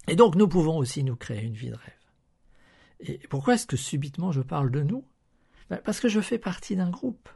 Et 0.08 0.16
donc 0.16 0.36
nous 0.36 0.48
pouvons 0.48 0.78
aussi 0.78 1.04
nous 1.04 1.16
créer 1.16 1.44
une 1.44 1.54
vie 1.54 1.70
de 1.70 1.76
rêve. 1.76 1.94
Et 3.02 3.20
pourquoi 3.30 3.54
est-ce 3.54 3.68
que 3.68 3.78
subitement 3.78 4.32
je 4.32 4.42
parle 4.42 4.72
de 4.72 4.82
nous? 4.82 5.06
Ben, 5.70 5.80
Parce 5.86 6.00
que 6.00 6.10
je 6.10 6.20
fais 6.20 6.40
partie 6.40 6.76
d'un 6.76 6.90
groupe. 6.90 7.30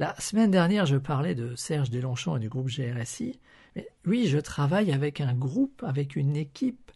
La 0.00 0.18
semaine 0.20 0.50
dernière, 0.50 0.86
je 0.86 0.96
parlais 0.96 1.36
de 1.36 1.54
Serge 1.54 1.90
Delanchon 1.90 2.36
et 2.36 2.40
du 2.40 2.48
groupe 2.48 2.68
GRSI. 2.68 3.38
Oui, 4.06 4.26
je 4.26 4.38
travaille 4.38 4.90
avec 4.90 5.20
un 5.20 5.34
groupe, 5.34 5.84
avec 5.84 6.16
une 6.16 6.34
équipe, 6.34 6.90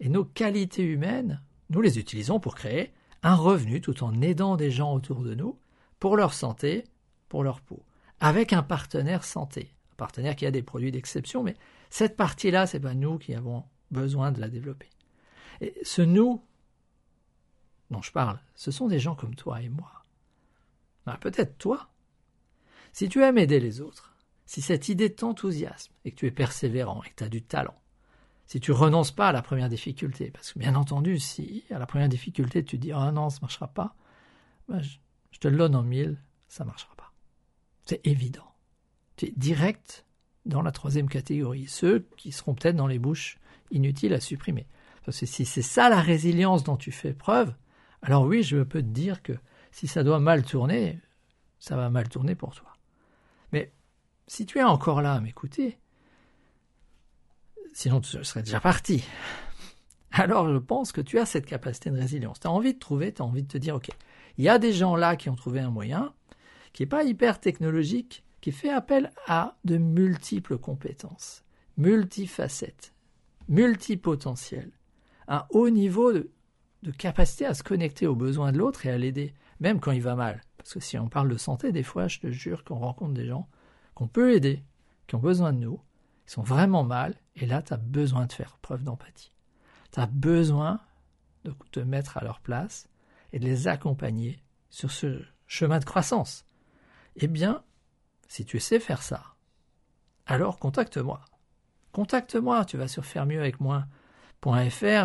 et 0.00 0.08
nos 0.08 0.24
qualités 0.24 0.82
humaines, 0.82 1.42
nous 1.68 1.82
les 1.82 1.98
utilisons 1.98 2.40
pour 2.40 2.54
créer 2.54 2.90
un 3.22 3.34
revenu 3.34 3.82
tout 3.82 4.02
en 4.02 4.22
aidant 4.22 4.56
des 4.56 4.70
gens 4.70 4.94
autour 4.94 5.20
de 5.20 5.34
nous 5.34 5.58
pour 5.98 6.16
leur 6.16 6.32
santé, 6.32 6.84
pour 7.28 7.44
leur 7.44 7.60
peau, 7.60 7.82
avec 8.20 8.52
un 8.52 8.62
partenaire 8.62 9.24
santé, 9.24 9.74
un 9.92 9.96
partenaire 9.96 10.36
qui 10.36 10.46
a 10.46 10.50
des 10.50 10.62
produits 10.62 10.92
d'exception, 10.92 11.42
mais 11.42 11.56
cette 11.90 12.16
partie-là, 12.16 12.66
c'est 12.66 12.80
pas 12.80 12.94
nous 12.94 13.18
qui 13.18 13.34
avons 13.34 13.64
besoin 13.90 14.32
de 14.32 14.40
la 14.40 14.48
développer. 14.48 14.90
Et 15.60 15.74
ce 15.82 16.02
nous 16.02 16.42
dont 17.90 18.02
je 18.02 18.12
parle, 18.12 18.38
ce 18.54 18.70
sont 18.70 18.88
des 18.88 18.98
gens 18.98 19.14
comme 19.14 19.34
toi 19.34 19.62
et 19.62 19.68
moi. 19.68 20.04
Ben, 21.06 21.16
peut-être 21.16 21.56
toi, 21.58 21.88
si 22.92 23.08
tu 23.08 23.22
aimes 23.22 23.38
aider 23.38 23.60
les 23.60 23.80
autres, 23.80 24.14
si 24.44 24.60
cette 24.62 24.88
idée 24.88 25.14
t'enthousiasme 25.14 25.92
et 26.04 26.10
que 26.10 26.16
tu 26.16 26.26
es 26.26 26.30
persévérant 26.30 27.02
et 27.02 27.10
que 27.10 27.16
tu 27.16 27.24
as 27.24 27.28
du 27.28 27.42
talent, 27.42 27.80
si 28.46 28.60
tu 28.60 28.72
renonces 28.72 29.12
pas 29.12 29.28
à 29.28 29.32
la 29.32 29.42
première 29.42 29.68
difficulté, 29.68 30.30
parce 30.30 30.52
que 30.52 30.58
bien 30.58 30.74
entendu, 30.74 31.18
si 31.18 31.64
à 31.70 31.78
la 31.78 31.86
première 31.86 32.08
difficulté 32.08 32.64
tu 32.64 32.78
dis 32.78 32.92
ah 32.92 33.12
non, 33.12 33.30
ça 33.30 33.38
marchera 33.42 33.68
pas, 33.68 33.94
ben, 34.68 34.80
je, 34.80 35.38
te 35.38 35.48
le 35.48 35.56
donne 35.56 35.76
en 35.76 35.82
mille, 35.82 36.18
ça 36.48 36.64
marchera 36.64 36.94
pas. 36.96 36.97
C'est 37.88 38.06
évident. 38.06 38.54
Tu 39.16 39.26
es 39.26 39.32
direct 39.34 40.04
dans 40.44 40.60
la 40.60 40.72
troisième 40.72 41.08
catégorie, 41.08 41.66
ceux 41.68 42.06
qui 42.18 42.32
seront 42.32 42.54
peut-être 42.54 42.76
dans 42.76 42.86
les 42.86 42.98
bouches 42.98 43.38
inutiles 43.70 44.12
à 44.12 44.20
supprimer. 44.20 44.66
Parce 45.06 45.20
que 45.20 45.24
si 45.26 45.46
c'est 45.46 45.62
ça 45.62 45.88
la 45.88 46.02
résilience 46.02 46.64
dont 46.64 46.76
tu 46.76 46.92
fais 46.92 47.14
preuve, 47.14 47.54
alors 48.02 48.24
oui, 48.24 48.42
je 48.42 48.58
peux 48.58 48.82
te 48.82 48.88
dire 48.88 49.22
que 49.22 49.32
si 49.72 49.86
ça 49.86 50.04
doit 50.04 50.20
mal 50.20 50.44
tourner, 50.44 51.00
ça 51.58 51.76
va 51.76 51.88
mal 51.88 52.10
tourner 52.10 52.34
pour 52.34 52.54
toi. 52.54 52.74
Mais 53.52 53.72
si 54.26 54.44
tu 54.44 54.58
es 54.58 54.64
encore 54.64 55.00
là 55.00 55.14
à 55.14 55.20
m'écouter, 55.20 55.78
sinon 57.72 58.02
tu 58.02 58.22
serais 58.22 58.42
déjà 58.42 58.60
parti. 58.60 59.02
Alors 60.10 60.52
je 60.52 60.58
pense 60.58 60.92
que 60.92 61.00
tu 61.00 61.18
as 61.18 61.24
cette 61.24 61.46
capacité 61.46 61.88
de 61.88 61.96
résilience. 61.96 62.38
Tu 62.38 62.48
as 62.48 62.50
envie 62.50 62.74
de 62.74 62.78
trouver, 62.78 63.14
tu 63.14 63.22
as 63.22 63.24
envie 63.24 63.44
de 63.44 63.48
te 63.48 63.56
dire, 63.56 63.76
OK, 63.76 63.88
il 64.36 64.44
y 64.44 64.50
a 64.50 64.58
des 64.58 64.74
gens 64.74 64.94
là 64.94 65.16
qui 65.16 65.30
ont 65.30 65.36
trouvé 65.36 65.60
un 65.60 65.70
moyen 65.70 66.12
qui 66.78 66.84
n'est 66.84 66.86
pas 66.90 67.02
hyper 67.02 67.40
technologique, 67.40 68.22
qui 68.40 68.52
fait 68.52 68.70
appel 68.70 69.10
à 69.26 69.56
de 69.64 69.78
multiples 69.78 70.58
compétences, 70.58 71.42
multifacettes, 71.76 72.94
multipotentiels, 73.48 74.70
un 75.26 75.44
haut 75.50 75.70
niveau 75.70 76.12
de, 76.12 76.30
de 76.84 76.92
capacité 76.92 77.46
à 77.46 77.54
se 77.54 77.64
connecter 77.64 78.06
aux 78.06 78.14
besoins 78.14 78.52
de 78.52 78.58
l'autre 78.58 78.86
et 78.86 78.92
à 78.92 78.96
l'aider, 78.96 79.34
même 79.58 79.80
quand 79.80 79.90
il 79.90 80.02
va 80.02 80.14
mal. 80.14 80.40
Parce 80.56 80.72
que 80.72 80.78
si 80.78 80.96
on 80.96 81.08
parle 81.08 81.28
de 81.28 81.36
santé, 81.36 81.72
des 81.72 81.82
fois, 81.82 82.06
je 82.06 82.20
te 82.20 82.30
jure 82.30 82.62
qu'on 82.62 82.78
rencontre 82.78 83.14
des 83.14 83.26
gens 83.26 83.48
qu'on 83.96 84.06
peut 84.06 84.32
aider, 84.32 84.62
qui 85.08 85.16
ont 85.16 85.18
besoin 85.18 85.52
de 85.52 85.58
nous, 85.58 85.80
qui 86.26 86.34
sont 86.34 86.44
vraiment 86.44 86.84
mal, 86.84 87.16
et 87.34 87.46
là, 87.46 87.60
tu 87.60 87.72
as 87.72 87.76
besoin 87.76 88.26
de 88.26 88.32
faire 88.32 88.56
preuve 88.58 88.84
d'empathie. 88.84 89.32
Tu 89.90 89.98
as 89.98 90.06
besoin 90.06 90.78
de 91.42 91.52
te 91.72 91.80
mettre 91.80 92.18
à 92.18 92.22
leur 92.22 92.38
place 92.38 92.88
et 93.32 93.40
de 93.40 93.46
les 93.46 93.66
accompagner 93.66 94.44
sur 94.70 94.92
ce 94.92 95.24
chemin 95.48 95.80
de 95.80 95.84
croissance. 95.84 96.44
Eh 97.20 97.26
bien, 97.26 97.64
si 98.28 98.44
tu 98.44 98.60
sais 98.60 98.78
faire 98.78 99.02
ça, 99.02 99.34
alors 100.26 100.58
contacte-moi. 100.58 101.20
Contacte-moi, 101.90 102.64
tu 102.64 102.76
vas 102.76 102.86
sur 102.86 103.04
faire 103.04 103.26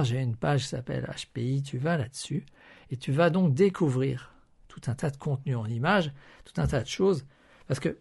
j'ai 0.03 0.20
une 0.20 0.36
page 0.36 0.62
qui 0.63 0.67
s'appelle 0.67 1.12
HPI, 1.12 1.63
tu 1.63 1.79
vas 1.79 1.98
là-dessus, 1.98 2.46
et 2.91 2.98
tu 2.98 3.12
vas 3.12 3.32
donc 3.32 3.55
découvrir 3.55 4.36
tout 4.67 4.82
un 4.88 4.93
tas 4.93 5.10
de 5.10 5.17
contenus 5.17 5.58
en 5.58 5.65
images, 5.65 6.12
tout 6.46 6.62
un 6.62 6.67
tas 6.67 6.82
de 6.82 6.88
choses, 6.88 7.25
parce 7.67 7.79
que 7.79 7.98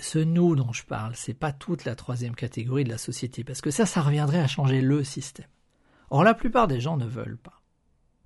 ce 0.00 0.18
nous 0.18 0.56
dont 0.56 0.72
je 0.72 0.84
parle, 0.84 1.14
c'est 1.14 1.34
pas 1.34 1.52
toute 1.52 1.84
la 1.84 1.94
troisième 1.94 2.34
catégorie 2.34 2.84
de 2.84 2.88
la 2.88 2.98
société, 2.98 3.44
parce 3.44 3.60
que 3.60 3.70
ça, 3.70 3.86
ça 3.86 4.02
reviendrait 4.02 4.40
à 4.40 4.48
changer 4.48 4.80
le 4.80 5.04
système. 5.04 5.46
Or, 6.10 6.24
la 6.24 6.34
plupart 6.34 6.66
des 6.66 6.80
gens 6.80 6.96
ne 6.96 7.06
veulent 7.06 7.38
pas. 7.38 7.62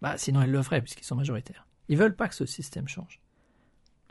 Bah, 0.00 0.16
sinon, 0.16 0.42
ils 0.42 0.50
le 0.50 0.62
feraient, 0.62 0.80
puisqu'ils 0.80 1.04
sont 1.04 1.16
majoritaires. 1.16 1.66
Ils 1.88 1.98
veulent 1.98 2.16
pas 2.16 2.28
que 2.28 2.34
ce 2.34 2.46
système 2.46 2.88
change. 2.88 3.20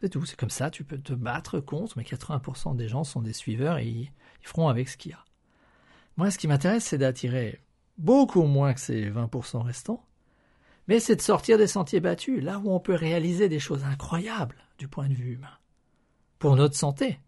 C'est 0.01 0.09
tout, 0.09 0.25
c'est 0.25 0.35
comme 0.35 0.49
ça, 0.49 0.71
tu 0.71 0.83
peux 0.83 0.97
te 0.97 1.13
battre 1.13 1.59
contre, 1.59 1.95
mais 1.95 2.03
80% 2.03 2.75
des 2.75 2.87
gens 2.87 3.03
sont 3.03 3.21
des 3.21 3.33
suiveurs 3.33 3.77
et 3.77 3.87
ils, 3.87 4.11
feront 4.41 4.67
avec 4.67 4.89
ce 4.89 4.97
qu'il 4.97 5.11
y 5.11 5.13
a. 5.13 5.23
Moi, 6.17 6.31
ce 6.31 6.39
qui 6.39 6.47
m'intéresse, 6.47 6.85
c'est 6.85 6.97
d'attirer 6.97 7.61
beaucoup 7.99 8.43
moins 8.43 8.73
que 8.73 8.79
ces 8.79 9.11
20% 9.11 9.61
restants, 9.61 10.03
mais 10.87 10.99
c'est 10.99 11.15
de 11.15 11.21
sortir 11.21 11.59
des 11.59 11.67
sentiers 11.67 11.99
battus, 11.99 12.43
là 12.43 12.57
où 12.57 12.71
on 12.71 12.79
peut 12.79 12.95
réaliser 12.95 13.47
des 13.47 13.59
choses 13.59 13.83
incroyables 13.83 14.57
du 14.79 14.87
point 14.87 15.07
de 15.07 15.13
vue 15.13 15.35
humain. 15.35 15.57
Pour 16.39 16.55
notre 16.55 16.75
santé, 16.75 17.19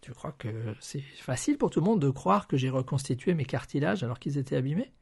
tu 0.00 0.12
crois 0.12 0.32
que 0.32 0.74
c'est 0.80 1.00
facile 1.00 1.58
pour 1.58 1.68
tout 1.68 1.80
le 1.80 1.86
monde 1.86 2.00
de 2.00 2.08
croire 2.08 2.48
que 2.48 2.56
j'ai 2.56 2.70
reconstitué 2.70 3.34
mes 3.34 3.44
cartilages 3.44 4.02
alors 4.02 4.18
qu'ils 4.18 4.38
étaient 4.38 4.56
abîmés 4.56 4.94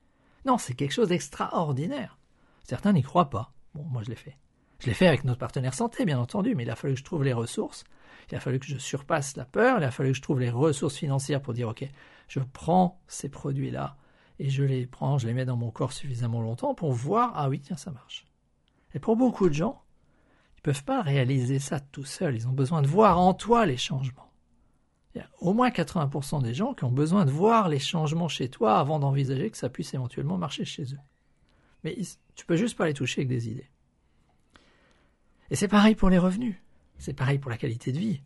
Non, 0.44 0.58
c'est 0.58 0.74
quelque 0.74 0.92
chose 0.92 1.08
d'extraordinaire. 1.08 2.18
Certains 2.64 2.92
n'y 2.92 3.02
croient 3.02 3.30
pas. 3.30 3.52
Bon, 3.74 3.84
moi 3.84 4.02
je 4.02 4.10
l'ai 4.10 4.16
fait. 4.16 4.36
Je 4.80 4.86
l'ai 4.86 4.94
fait 4.94 5.06
avec 5.06 5.24
notre 5.24 5.38
partenaire 5.38 5.74
santé, 5.74 6.06
bien 6.06 6.18
entendu, 6.18 6.54
mais 6.54 6.62
il 6.62 6.70
a 6.70 6.74
fallu 6.74 6.94
que 6.94 7.00
je 7.00 7.04
trouve 7.04 7.22
les 7.22 7.34
ressources, 7.34 7.84
il 8.30 8.36
a 8.36 8.40
fallu 8.40 8.58
que 8.58 8.66
je 8.66 8.78
surpasse 8.78 9.36
la 9.36 9.44
peur, 9.44 9.78
il 9.78 9.84
a 9.84 9.90
fallu 9.90 10.10
que 10.10 10.16
je 10.16 10.22
trouve 10.22 10.40
les 10.40 10.48
ressources 10.48 10.96
financières 10.96 11.42
pour 11.42 11.52
dire, 11.52 11.68
OK, 11.68 11.86
je 12.28 12.40
prends 12.40 12.98
ces 13.06 13.28
produits-là 13.28 13.96
et 14.38 14.48
je 14.48 14.64
les 14.64 14.86
prends, 14.86 15.18
je 15.18 15.26
les 15.26 15.34
mets 15.34 15.44
dans 15.44 15.58
mon 15.58 15.70
corps 15.70 15.92
suffisamment 15.92 16.40
longtemps 16.40 16.74
pour 16.74 16.92
voir, 16.92 17.32
ah 17.34 17.50
oui, 17.50 17.60
tiens, 17.60 17.76
ça 17.76 17.90
marche. 17.90 18.24
Et 18.94 18.98
pour 18.98 19.16
beaucoup 19.16 19.50
de 19.50 19.54
gens, 19.54 19.82
ils 20.54 20.60
ne 20.60 20.72
peuvent 20.72 20.84
pas 20.84 21.02
réaliser 21.02 21.58
ça 21.58 21.78
tout 21.78 22.04
seuls, 22.04 22.34
ils 22.34 22.48
ont 22.48 22.52
besoin 22.52 22.80
de 22.80 22.86
voir 22.86 23.18
en 23.18 23.34
toi 23.34 23.66
les 23.66 23.76
changements. 23.76 24.32
Il 25.14 25.18
y 25.18 25.20
a 25.20 25.28
au 25.40 25.52
moins 25.52 25.68
80% 25.68 26.42
des 26.42 26.54
gens 26.54 26.72
qui 26.72 26.84
ont 26.84 26.92
besoin 26.92 27.26
de 27.26 27.30
voir 27.30 27.68
les 27.68 27.80
changements 27.80 28.28
chez 28.28 28.48
toi 28.48 28.78
avant 28.78 28.98
d'envisager 28.98 29.50
que 29.50 29.58
ça 29.58 29.68
puisse 29.68 29.92
éventuellement 29.92 30.38
marcher 30.38 30.64
chez 30.64 30.84
eux. 30.84 31.00
Mais 31.84 31.98
tu 32.34 32.46
peux 32.46 32.56
juste 32.56 32.78
pas 32.78 32.86
les 32.86 32.94
toucher 32.94 33.22
avec 33.22 33.28
des 33.28 33.48
idées. 33.48 33.68
Et 35.50 35.56
c'est 35.56 35.68
pareil 35.68 35.94
pour 35.94 36.10
les 36.10 36.18
revenus. 36.18 36.56
C'est 36.98 37.14
pareil 37.14 37.38
pour 37.38 37.50
la 37.50 37.56
qualité 37.56 37.92
de 37.92 37.98
vie. 37.98 38.22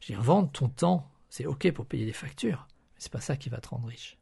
Je 0.00 0.12
veux 0.12 0.16
dire, 0.16 0.22
vendre 0.22 0.50
ton 0.50 0.68
temps, 0.68 1.10
c'est 1.28 1.46
OK 1.46 1.70
pour 1.72 1.86
payer 1.86 2.06
des 2.06 2.12
factures, 2.12 2.66
mais 2.94 3.00
c'est 3.00 3.12
pas 3.12 3.20
ça 3.20 3.36
qui 3.36 3.48
va 3.48 3.58
te 3.58 3.68
rendre 3.68 3.88
riche. 3.88 4.18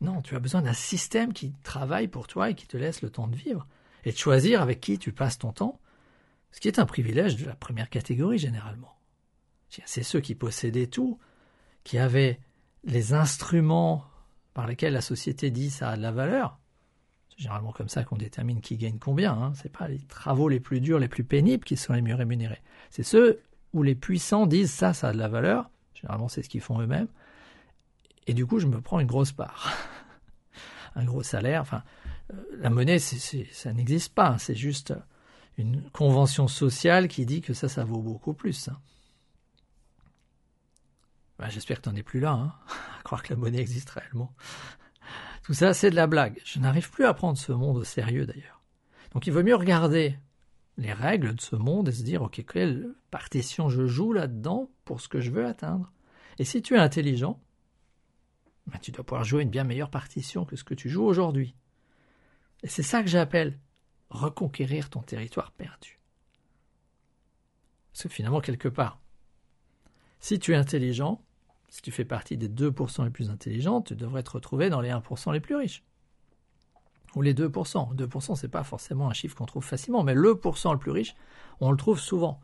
Non, 0.00 0.22
tu 0.22 0.34
as 0.34 0.40
besoin 0.40 0.62
d'un 0.62 0.72
système 0.72 1.32
qui 1.32 1.54
travaille 1.62 2.08
pour 2.08 2.26
toi 2.26 2.50
et 2.50 2.54
qui 2.54 2.66
te 2.66 2.76
laisse 2.76 3.02
le 3.02 3.10
temps 3.10 3.28
de 3.28 3.36
vivre 3.36 3.66
et 4.04 4.12
de 4.12 4.16
choisir 4.16 4.60
avec 4.60 4.80
qui 4.80 4.98
tu 4.98 5.12
passes 5.12 5.38
ton 5.38 5.52
temps, 5.52 5.80
ce 6.52 6.60
qui 6.60 6.68
est 6.68 6.78
un 6.78 6.86
privilège 6.86 7.36
de 7.36 7.46
la 7.46 7.54
première 7.54 7.90
catégorie 7.90 8.38
généralement. 8.38 8.96
C'est 9.86 10.02
ceux 10.02 10.20
qui 10.20 10.34
possédaient 10.34 10.86
tout, 10.86 11.18
qui 11.82 11.98
avaient 11.98 12.38
les 12.84 13.12
instruments 13.12 14.04
par 14.52 14.66
lesquels 14.66 14.92
la 14.92 15.00
société 15.00 15.50
dit 15.50 15.70
ça 15.70 15.90
a 15.90 15.96
de 15.96 16.02
la 16.02 16.12
valeur. 16.12 16.58
C'est 17.36 17.42
généralement 17.42 17.72
comme 17.72 17.88
ça 17.88 18.04
qu'on 18.04 18.16
détermine 18.16 18.60
qui 18.60 18.76
gagne 18.76 18.98
combien. 18.98 19.32
Hein. 19.32 19.52
Ce 19.54 19.64
n'est 19.64 19.70
pas 19.70 19.88
les 19.88 19.98
travaux 19.98 20.48
les 20.48 20.60
plus 20.60 20.80
durs, 20.80 20.98
les 20.98 21.08
plus 21.08 21.24
pénibles 21.24 21.64
qui 21.64 21.76
sont 21.76 21.92
les 21.92 22.02
mieux 22.02 22.14
rémunérés. 22.14 22.62
C'est 22.90 23.02
ceux 23.02 23.40
où 23.72 23.82
les 23.82 23.94
puissants 23.94 24.46
disent 24.46 24.72
ça, 24.72 24.94
ça 24.94 25.08
a 25.08 25.12
de 25.12 25.18
la 25.18 25.28
valeur. 25.28 25.70
Généralement, 25.94 26.28
c'est 26.28 26.42
ce 26.42 26.48
qu'ils 26.48 26.60
font 26.60 26.80
eux-mêmes. 26.80 27.08
Et 28.26 28.34
du 28.34 28.46
coup, 28.46 28.58
je 28.58 28.66
me 28.66 28.80
prends 28.80 29.00
une 29.00 29.06
grosse 29.06 29.32
part. 29.32 29.72
un 30.94 31.04
gros 31.04 31.22
salaire. 31.22 31.60
Enfin, 31.60 31.82
euh, 32.32 32.36
la 32.58 32.70
monnaie, 32.70 32.98
ça 32.98 33.72
n'existe 33.72 34.14
pas. 34.14 34.38
C'est 34.38 34.54
juste 34.54 34.94
une 35.58 35.82
convention 35.90 36.48
sociale 36.48 37.08
qui 37.08 37.26
dit 37.26 37.40
que 37.40 37.52
ça, 37.52 37.68
ça 37.68 37.84
vaut 37.84 38.00
beaucoup 38.00 38.32
plus. 38.32 38.68
Hein. 38.68 38.78
Bah, 41.38 41.48
j'espère 41.48 41.78
que 41.78 41.82
tu 41.82 41.88
n'en 41.88 41.96
es 41.96 42.02
plus 42.02 42.20
là, 42.20 42.32
hein, 42.32 42.54
à 42.98 43.02
croire 43.02 43.22
que 43.22 43.32
la 43.32 43.38
monnaie 43.38 43.60
existe 43.60 43.90
réellement. 43.90 44.32
Tout 45.44 45.54
ça, 45.54 45.74
c'est 45.74 45.90
de 45.90 45.94
la 45.94 46.06
blague. 46.06 46.40
Je 46.46 46.58
n'arrive 46.58 46.90
plus 46.90 47.04
à 47.04 47.12
prendre 47.12 47.36
ce 47.36 47.52
monde 47.52 47.76
au 47.76 47.84
sérieux 47.84 48.24
d'ailleurs. 48.24 48.62
Donc 49.12 49.26
il 49.26 49.32
vaut 49.32 49.42
mieux 49.42 49.54
regarder 49.54 50.18
les 50.78 50.92
règles 50.92 51.34
de 51.34 51.40
ce 51.40 51.54
monde 51.54 51.88
et 51.88 51.92
se 51.92 52.02
dire, 52.02 52.22
ok, 52.22 52.42
quelle 52.50 52.94
partition 53.10 53.68
je 53.68 53.86
joue 53.86 54.14
là-dedans 54.14 54.70
pour 54.86 55.02
ce 55.02 55.08
que 55.08 55.20
je 55.20 55.30
veux 55.30 55.44
atteindre. 55.46 55.92
Et 56.38 56.44
si 56.44 56.62
tu 56.62 56.74
es 56.74 56.78
intelligent, 56.78 57.38
bah, 58.66 58.78
tu 58.80 58.90
dois 58.90 59.04
pouvoir 59.04 59.24
jouer 59.24 59.42
une 59.42 59.50
bien 59.50 59.64
meilleure 59.64 59.90
partition 59.90 60.46
que 60.46 60.56
ce 60.56 60.64
que 60.64 60.74
tu 60.74 60.88
joues 60.88 61.04
aujourd'hui. 61.04 61.54
Et 62.62 62.68
c'est 62.68 62.82
ça 62.82 63.02
que 63.02 63.10
j'appelle 63.10 63.58
reconquérir 64.08 64.88
ton 64.88 65.02
territoire 65.02 65.52
perdu. 65.52 66.00
Parce 67.92 68.04
que 68.04 68.08
finalement, 68.08 68.40
quelque 68.40 68.68
part, 68.68 68.98
si 70.20 70.38
tu 70.38 70.52
es 70.52 70.56
intelligent, 70.56 71.22
si 71.74 71.82
tu 71.82 71.90
fais 71.90 72.04
partie 72.04 72.36
des 72.36 72.48
2% 72.48 73.02
les 73.02 73.10
plus 73.10 73.30
intelligents, 73.30 73.82
tu 73.82 73.96
devrais 73.96 74.22
te 74.22 74.30
retrouver 74.30 74.70
dans 74.70 74.80
les 74.80 74.90
1% 74.90 75.32
les 75.32 75.40
plus 75.40 75.56
riches. 75.56 75.82
Ou 77.16 77.22
les 77.22 77.34
2%. 77.34 77.96
2%, 77.96 78.36
c'est 78.36 78.46
pas 78.46 78.62
forcément 78.62 79.10
un 79.10 79.12
chiffre 79.12 79.34
qu'on 79.34 79.44
trouve 79.44 79.64
facilement, 79.64 80.04
mais 80.04 80.14
le 80.14 80.36
pourcent 80.36 80.72
le 80.72 80.78
plus 80.78 80.92
riche, 80.92 81.16
on 81.58 81.72
le 81.72 81.76
trouve 81.76 81.98
souvent. 81.98 82.38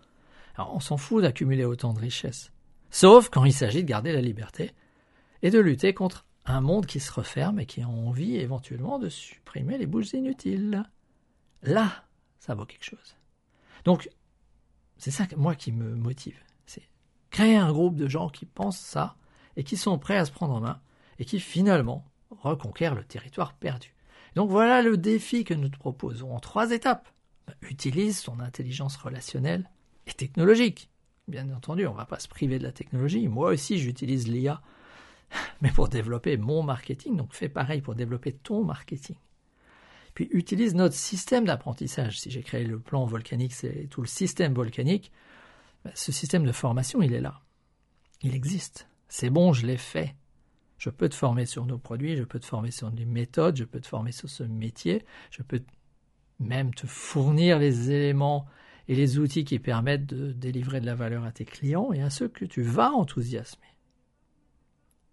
Alors, 0.57 0.75
on 0.75 0.81
s'en 0.81 0.97
fout 0.97 1.23
d'accumuler 1.23 1.65
autant 1.65 1.95
de 1.95 2.01
richesses. 2.01 2.51
Sauf 2.91 3.29
quand 3.29 3.45
il 3.45 3.53
s'agit 3.53 3.85
de 3.85 3.89
garder 3.89 4.13
la 4.13 4.21
liberté 4.21 4.73
et 5.43 5.51
de 5.51 5.61
lutter 5.61 5.95
contre 5.95 6.27
un 6.45 6.61
monde 6.61 6.87
qui 6.87 6.99
se 6.99 7.13
referme 7.13 7.61
et 7.61 7.67
qui 7.67 7.83
a 7.83 7.89
envie 7.89 8.35
éventuellement 8.35 8.99
de 8.99 9.09
supprimer 9.09 9.79
les 9.79 9.87
bouches 9.87 10.13
inutiles. 10.13 10.83
Là, 11.63 12.05
ça 12.41 12.57
vaut 12.57 12.67
quelque 12.67 12.85
chose. 12.85 13.15
Donc, 13.85 14.11
c'est 14.97 15.13
ça, 15.13 15.29
moi, 15.37 15.55
qui 15.55 15.71
me 15.71 15.95
motive 15.95 16.43
créer 17.31 17.57
un 17.57 17.73
groupe 17.73 17.97
de 17.97 18.09
gens 18.09 18.29
qui 18.29 18.47
pensent 18.47 18.79
ça 18.79 19.17
et 19.57 19.65
qui 19.65 19.77
sont 19.77 19.99
prêts 19.99 20.17
à 20.17 20.25
se 20.25 20.33
prendre 20.33 20.55
en 20.55 20.61
main 20.61 20.81
et 21.19 21.25
qui 21.25 21.41
finalement 21.41 22.05
reconquièrent 22.31 22.95
le 22.95 23.05
territoire 23.05 23.55
perdu. 23.55 23.95
Donc 24.37 24.51
voilà 24.51 24.83
le 24.83 24.97
défi 24.97 25.45
que 25.45 25.55
nous 25.55 25.69
te 25.69 25.79
proposons 25.79 26.35
en 26.35 26.41
trois 26.41 26.71
étapes. 26.71 27.09
Utilise 27.63 28.23
ton 28.23 28.39
intelligence 28.41 28.97
relationnelle 28.97 29.69
et 30.07 30.13
technologique. 30.13 30.89
Bien 31.27 31.51
entendu, 31.51 31.87
on 31.87 31.93
ne 31.93 31.97
va 31.97 32.07
pas 32.07 32.21
se 32.21 32.29
priver 32.29 32.59
de 32.59 32.65
la 32.65 32.73
technologie. 32.73 33.29
Moi 33.29 33.51
aussi, 33.51 33.79
j'utilise 33.79 34.29
l'IA, 34.29 34.63
mais 35.61 35.71
pour 35.71 35.89
développer 35.89 36.37
mon 36.37 36.63
marketing. 36.63 37.17
Donc 37.17 37.35
fais 37.35 37.49
pareil 37.49 37.81
pour 37.81 37.95
développer 37.95 38.33
ton 38.33 38.65
marketing. 38.65 39.17
Puis 40.15 40.29
utilise 40.33 40.75
notre 40.75 40.95
système 40.95 41.45
d'apprentissage. 41.45 42.21
Si 42.21 42.31
j'ai 42.31 42.43
créé 42.43 42.65
le 42.65 42.79
plan 42.79 43.05
volcanique, 43.05 43.53
c'est 43.53 43.89
tout 43.91 44.01
le 44.01 44.09
système 44.09 44.55
volcanique. 44.55 45.13
Ben, 45.85 45.93
ce 45.95 46.13
système 46.13 46.45
de 46.45 46.53
formation, 46.53 47.03
il 47.03 47.13
est 47.13 47.21
là. 47.21 47.41
Il 48.23 48.35
existe. 48.35 48.89
C'est 49.09 49.31
bon, 49.31 49.53
je 49.53 49.67
l'ai 49.67 49.77
fait. 49.77 50.15
Je 50.79 50.91
peux 50.91 51.09
te 51.09 51.15
former 51.15 51.47
sur 51.47 51.67
nos 51.67 51.79
produits, 51.79 52.17
je 52.17 52.25
peux 52.25 52.39
te 52.39 52.47
former 52.47 52.71
sur 52.71 52.91
les 52.91 53.05
méthodes, 53.05 53.57
je 53.57 53.65
peux 53.65 53.81
te 53.81 53.87
former 53.87 54.13
sur 54.13 54.31
ce 54.31 54.43
métier, 54.43 55.05
je 55.31 55.43
peux 55.43 55.63
même 56.39 56.73
te 56.75 56.87
fournir 56.87 57.59
les 57.59 57.91
éléments 57.91 58.47
et 58.89 58.95
les 58.95 59.19
outils 59.19 59.45
qui 59.45 59.59
permettent 59.59 60.07
de 60.07 60.33
délivrer 60.33 60.81
de 60.81 60.87
la 60.87 60.95
valeur 60.95 61.25
à 61.25 61.33
tes 61.33 61.45
clients 61.45 61.93
et 61.93 62.03
à 62.03 62.09
ceux 62.09 62.29
que 62.29 62.47
tu 62.47 62.63
vas 62.63 62.93
enthousiasmer. 62.93 63.67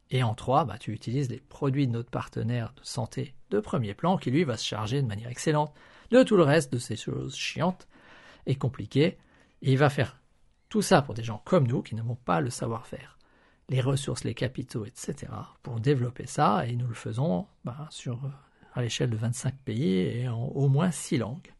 Et 0.09 0.23
en 0.23 0.35
trois, 0.35 0.63
bah, 0.63 0.77
tu 0.77 0.93
utilises 0.93 1.29
les 1.29 1.41
produits 1.41 1.87
de 1.87 1.91
notre 1.91 2.09
partenaire 2.09 2.73
de 2.77 2.83
santé 2.83 3.35
de 3.49 3.59
premier 3.59 3.93
plan 3.93 4.17
qui 4.17 4.31
lui 4.31 4.43
va 4.43 4.57
se 4.57 4.65
charger 4.65 5.01
de 5.01 5.07
manière 5.07 5.29
excellente 5.29 5.73
de 6.11 6.23
tout 6.23 6.37
le 6.37 6.43
reste 6.43 6.71
de 6.71 6.79
ces 6.79 6.95
choses 6.95 7.35
chiantes 7.35 7.87
et 8.45 8.55
compliquées. 8.55 9.17
Il 9.61 9.77
va 9.77 9.89
faire 9.89 10.17
tout 10.69 10.81
ça 10.81 11.01
pour 11.01 11.13
des 11.13 11.23
gens 11.23 11.41
comme 11.45 11.67
nous 11.67 11.81
qui 11.81 11.95
n'avons 11.95 12.15
pas 12.15 12.41
le 12.41 12.49
savoir-faire, 12.49 13.17
les 13.69 13.81
ressources, 13.81 14.23
les 14.23 14.33
capitaux, 14.33 14.85
etc. 14.85 15.31
pour 15.63 15.79
développer 15.79 16.27
ça 16.27 16.65
et 16.67 16.75
nous 16.75 16.87
le 16.87 16.93
faisons 16.93 17.47
bah, 17.63 17.87
sur, 17.89 18.19
à 18.73 18.81
l'échelle 18.81 19.09
de 19.09 19.17
25 19.17 19.55
pays 19.55 19.99
et 19.99 20.27
en 20.27 20.45
au 20.45 20.67
moins 20.67 20.91
6 20.91 21.17
langues. 21.19 21.53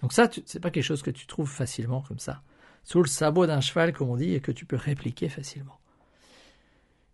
Donc 0.00 0.12
ça, 0.12 0.30
ce 0.30 0.40
n'est 0.40 0.60
pas 0.60 0.70
quelque 0.70 0.84
chose 0.84 1.02
que 1.02 1.10
tu 1.10 1.26
trouves 1.26 1.50
facilement 1.50 2.02
comme 2.02 2.18
ça, 2.18 2.42
sous 2.84 3.02
le 3.02 3.08
sabot 3.08 3.46
d'un 3.46 3.60
cheval, 3.60 3.92
comme 3.92 4.08
on 4.08 4.16
dit, 4.16 4.34
et 4.34 4.40
que 4.40 4.52
tu 4.52 4.64
peux 4.64 4.76
répliquer 4.76 5.28
facilement. 5.28 5.78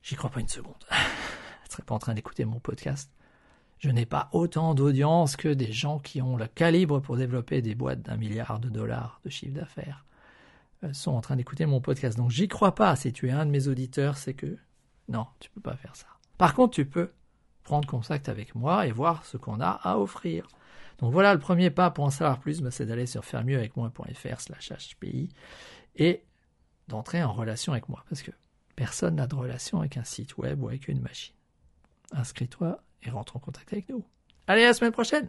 J'y 0.03 0.15
crois 0.15 0.31
pas 0.31 0.41
une 0.41 0.49
seconde. 0.49 0.75
Je 0.91 1.69
ne 1.69 1.73
serais 1.73 1.83
pas 1.83 1.97
en 1.97 1.99
train 1.99 2.15
d'écouter 2.15 2.45
mon 2.45 2.61
podcast. 2.61 3.11
Je 3.79 3.91
n'ai 3.91 4.07
pas 4.07 4.29
autant 4.33 4.75
d'audience 4.75 5.37
que 5.37 5.49
des 5.49 5.73
gens 5.73 5.99
qui 5.99 6.23
ont 6.23 6.37
le 6.37 6.47
calibre 6.47 7.01
pour 7.01 7.17
développer 7.17 7.61
des 7.61 7.75
boîtes 7.75 8.03
d'un 8.03 8.17
milliard 8.17 8.59
de 8.61 8.69
dollars 8.69 9.21
de 9.25 9.31
chiffre 9.31 9.55
d'affaires 9.55 10.05
euh, 10.05 10.16
sont 10.93 11.13
en 11.13 11.21
train 11.21 11.37
d'écouter 11.37 11.67
mon 11.67 11.81
podcast. 11.81 12.17
Donc 12.17 12.31
j'y 12.31 12.49
crois 12.49 12.75
pas. 12.75 12.95
Si 12.97 13.13
tu 13.13 13.29
es 13.29 13.33
un 13.33 13.47
de 13.47 13.51
mes 13.51 13.69
auditeurs, 13.69 14.17
c'est 14.17 14.35
que 14.35 14.57
non, 15.09 15.27
tu 15.41 15.51
peux 15.51 15.61
pas 15.61 15.77
faire 15.77 15.97
ça. 15.97 16.07
Par 16.39 16.55
contre, 16.55 16.75
tu 16.75 16.85
peux 16.85 17.13
prendre 17.63 17.89
contact 17.89 18.29
avec 18.29 18.55
moi 18.55 18.87
et 18.87 18.93
voir 18.93 19.25
ce 19.25 19.37
qu'on 19.37 19.61
a 19.61 19.71
à 19.71 19.99
offrir. 19.99 20.47
Donc 20.99 21.13
voilà, 21.13 21.35
le 21.35 21.41
premier 21.41 21.71
pas 21.71 21.91
pour 21.91 22.05
en 22.05 22.11
savoir 22.11 22.39
plus, 22.39 22.61
bah, 22.61 22.71
c'est 22.71 22.87
d'aller 22.87 23.07
sur 23.07 23.25
faire-mieux-avec-moi.fr 23.25 24.41
slash 24.41 24.73
HPI 24.73 25.31
et 25.97 26.25
d'entrer 26.89 27.23
en 27.23 27.33
relation 27.33 27.73
avec 27.73 27.89
moi. 27.89 28.05
Parce 28.09 28.23
que 28.23 28.31
personne 28.77 29.17
n'a 29.17 29.27
de 29.27 29.35
relation 29.35 29.81
avec 29.81 29.97
un 29.97 30.05
site 30.05 30.39
web 30.39 30.63
ou 30.63 30.69
avec 30.69 30.89
une 30.89 31.01
machine. 31.01 31.35
Inscris-toi 32.13 32.83
et 33.03 33.11
rentre 33.11 33.37
en 33.37 33.41
contact 33.41 33.73
avec 33.73 33.89
nous. 33.89 34.05
Allez, 34.47 34.63
à 34.65 34.69
la 34.69 34.75
semaine 34.75 34.93
prochaine 34.93 35.29